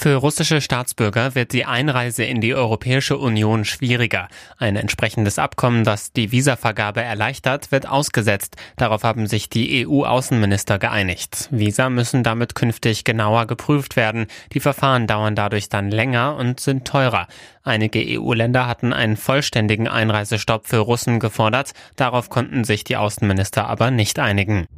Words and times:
Für 0.00 0.14
russische 0.14 0.60
Staatsbürger 0.60 1.34
wird 1.34 1.52
die 1.52 1.64
Einreise 1.64 2.22
in 2.22 2.40
die 2.40 2.54
Europäische 2.54 3.18
Union 3.18 3.64
schwieriger. 3.64 4.28
Ein 4.56 4.76
entsprechendes 4.76 5.40
Abkommen, 5.40 5.82
das 5.82 6.12
die 6.12 6.30
Visavergabe 6.30 7.02
erleichtert, 7.02 7.72
wird 7.72 7.88
ausgesetzt. 7.88 8.54
Darauf 8.76 9.02
haben 9.02 9.26
sich 9.26 9.48
die 9.48 9.84
EU-Außenminister 9.88 10.78
geeinigt. 10.78 11.48
Visa 11.50 11.90
müssen 11.90 12.22
damit 12.22 12.54
künftig 12.54 13.02
genauer 13.02 13.48
geprüft 13.48 13.96
werden. 13.96 14.28
Die 14.52 14.60
Verfahren 14.60 15.08
dauern 15.08 15.34
dadurch 15.34 15.68
dann 15.68 15.90
länger 15.90 16.36
und 16.36 16.60
sind 16.60 16.86
teurer. 16.86 17.26
Einige 17.64 17.98
EU-Länder 17.98 18.68
hatten 18.68 18.92
einen 18.92 19.16
vollständigen 19.16 19.88
Einreisestopp 19.88 20.68
für 20.68 20.78
Russen 20.78 21.18
gefordert. 21.18 21.72
Darauf 21.96 22.30
konnten 22.30 22.62
sich 22.62 22.84
die 22.84 22.96
Außenminister 22.96 23.66
aber 23.66 23.90
nicht 23.90 24.20
einigen. 24.20 24.68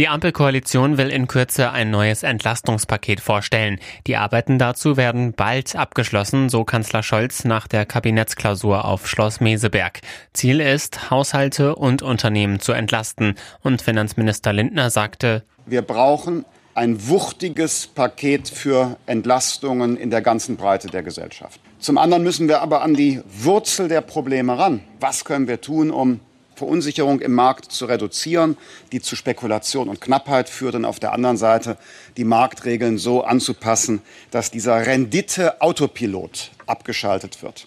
Die 0.00 0.08
Ampelkoalition 0.08 0.96
will 0.96 1.10
in 1.10 1.26
Kürze 1.26 1.72
ein 1.72 1.90
neues 1.90 2.22
Entlastungspaket 2.22 3.20
vorstellen. 3.20 3.78
Die 4.06 4.16
Arbeiten 4.16 4.58
dazu 4.58 4.96
werden 4.96 5.34
bald 5.34 5.76
abgeschlossen, 5.76 6.48
so 6.48 6.64
Kanzler 6.64 7.02
Scholz 7.02 7.44
nach 7.44 7.68
der 7.68 7.84
Kabinettsklausur 7.84 8.86
auf 8.86 9.06
Schloss 9.06 9.40
Meseberg. 9.40 10.00
Ziel 10.32 10.60
ist, 10.60 11.10
Haushalte 11.10 11.76
und 11.76 12.00
Unternehmen 12.00 12.60
zu 12.60 12.72
entlasten. 12.72 13.34
Und 13.60 13.82
Finanzminister 13.82 14.54
Lindner 14.54 14.88
sagte, 14.88 15.42
wir 15.66 15.82
brauchen 15.82 16.46
ein 16.72 17.06
wuchtiges 17.06 17.86
Paket 17.86 18.48
für 18.48 18.96
Entlastungen 19.04 19.98
in 19.98 20.08
der 20.08 20.22
ganzen 20.22 20.56
Breite 20.56 20.88
der 20.88 21.02
Gesellschaft. 21.02 21.60
Zum 21.78 21.98
anderen 21.98 22.22
müssen 22.22 22.48
wir 22.48 22.62
aber 22.62 22.80
an 22.80 22.94
die 22.94 23.20
Wurzel 23.28 23.88
der 23.88 24.00
Probleme 24.00 24.58
ran. 24.58 24.80
Was 24.98 25.26
können 25.26 25.46
wir 25.46 25.60
tun, 25.60 25.90
um 25.90 26.20
Verunsicherung 26.60 27.20
im 27.20 27.32
Markt 27.32 27.72
zu 27.72 27.86
reduzieren, 27.86 28.58
die 28.92 29.00
zu 29.00 29.16
Spekulation 29.16 29.88
und 29.88 30.02
Knappheit 30.02 30.50
führt 30.50 30.74
und 30.74 30.84
auf 30.84 31.00
der 31.00 31.14
anderen 31.14 31.38
Seite 31.38 31.78
die 32.18 32.24
Marktregeln 32.24 32.98
so 32.98 33.24
anzupassen, 33.24 34.02
dass 34.30 34.50
dieser 34.50 34.84
Rendite-Autopilot 34.84 36.50
abgeschaltet 36.66 37.42
wird. 37.42 37.66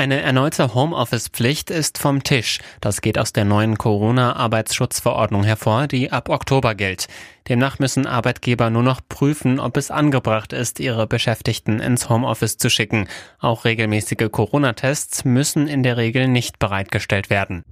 Eine 0.00 0.22
erneute 0.22 0.72
Homeoffice-Pflicht 0.72 1.68
ist 1.68 1.98
vom 1.98 2.22
Tisch. 2.22 2.60
Das 2.80 3.02
geht 3.02 3.18
aus 3.18 3.34
der 3.34 3.44
neuen 3.44 3.76
Corona-Arbeitsschutzverordnung 3.76 5.44
hervor, 5.44 5.88
die 5.88 6.10
ab 6.10 6.30
Oktober 6.30 6.74
gilt. 6.74 7.06
Demnach 7.50 7.78
müssen 7.78 8.06
Arbeitgeber 8.06 8.70
nur 8.70 8.82
noch 8.82 9.02
prüfen, 9.06 9.60
ob 9.60 9.76
es 9.76 9.90
angebracht 9.90 10.54
ist, 10.54 10.80
ihre 10.80 11.06
Beschäftigten 11.06 11.80
ins 11.80 12.08
Homeoffice 12.08 12.56
zu 12.56 12.70
schicken. 12.70 13.08
Auch 13.40 13.66
regelmäßige 13.66 14.30
Corona-Tests 14.30 15.26
müssen 15.26 15.68
in 15.68 15.82
der 15.82 15.98
Regel 15.98 16.28
nicht 16.28 16.58
bereitgestellt 16.58 17.28
werden. 17.28 17.62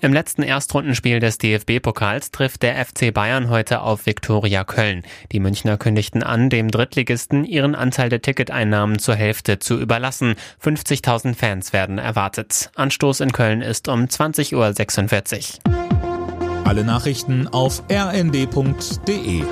Im 0.00 0.12
letzten 0.12 0.42
Erstrundenspiel 0.42 1.20
des 1.20 1.38
DFB-Pokals 1.38 2.30
trifft 2.30 2.62
der 2.62 2.84
FC 2.84 3.12
Bayern 3.12 3.48
heute 3.48 3.80
auf 3.80 4.06
Viktoria 4.06 4.64
Köln. 4.64 5.02
Die 5.32 5.40
Münchner 5.40 5.78
kündigten 5.78 6.22
an, 6.22 6.50
dem 6.50 6.70
Drittligisten 6.70 7.44
ihren 7.44 7.74
Anteil 7.74 8.10
der 8.10 8.20
Ticketeinnahmen 8.20 8.98
zur 8.98 9.14
Hälfte 9.14 9.58
zu 9.58 9.80
überlassen. 9.80 10.34
50.000 10.62 11.34
Fans 11.34 11.72
werden 11.72 11.98
erwartet. 11.98 12.70
Anstoß 12.74 13.20
in 13.20 13.32
Köln 13.32 13.62
ist 13.62 13.88
um 13.88 14.04
20.46 14.04 15.58
Uhr. 15.66 16.66
Alle 16.66 16.84
Nachrichten 16.84 17.48
auf 17.48 17.82
rnd.de 17.90 19.44